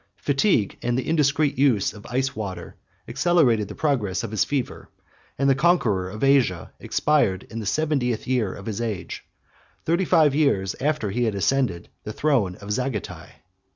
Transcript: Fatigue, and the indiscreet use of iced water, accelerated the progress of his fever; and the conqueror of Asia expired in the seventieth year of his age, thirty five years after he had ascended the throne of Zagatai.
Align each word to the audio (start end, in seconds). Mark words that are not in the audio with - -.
Fatigue, 0.23 0.79
and 0.81 0.97
the 0.97 1.07
indiscreet 1.07 1.59
use 1.59 1.93
of 1.93 2.07
iced 2.07 2.35
water, 2.35 2.75
accelerated 3.07 3.67
the 3.67 3.75
progress 3.75 4.23
of 4.23 4.31
his 4.31 4.43
fever; 4.43 4.89
and 5.37 5.47
the 5.47 5.53
conqueror 5.53 6.09
of 6.09 6.23
Asia 6.23 6.71
expired 6.79 7.43
in 7.51 7.59
the 7.59 7.67
seventieth 7.67 8.25
year 8.25 8.51
of 8.51 8.65
his 8.65 8.81
age, 8.81 9.23
thirty 9.85 10.05
five 10.05 10.33
years 10.33 10.75
after 10.81 11.11
he 11.11 11.25
had 11.25 11.35
ascended 11.35 11.87
the 12.03 12.11
throne 12.13 12.55
of 12.55 12.71
Zagatai. 12.71 13.29